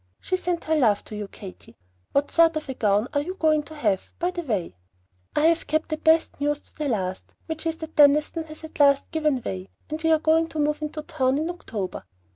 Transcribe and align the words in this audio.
She 0.19 0.35
sent 0.35 0.63
her 0.63 0.75
love 0.75 1.03
to 1.03 1.15
you, 1.15 1.27
Katy. 1.27 1.75
What 2.11 2.31
sort 2.31 2.55
of 2.57 2.67
a 2.67 2.73
gown 2.73 3.07
are 3.13 3.21
you 3.21 3.35
going 3.35 3.61
to 3.65 3.75
have, 3.75 4.09
by 4.17 4.31
the 4.31 4.41
way? 4.41 4.75
I 5.35 5.45
have 5.45 5.67
kept 5.67 5.91
my 5.91 5.97
best 5.97 6.41
news 6.41 6.59
to 6.61 6.75
the 6.75 6.87
last, 6.89 7.35
which 7.45 7.67
is 7.67 7.77
that 7.77 7.97
Deniston 7.97 8.45
has 8.45 8.63
at 8.63 8.79
last 8.79 9.11
given 9.11 9.43
way, 9.43 9.67
and 9.91 10.01
we 10.01 10.11
are 10.11 10.17
to 10.19 10.57
move 10.59 10.81
into 10.81 11.03
town 11.03 11.37
in 11.37 11.51
October. 11.51 12.03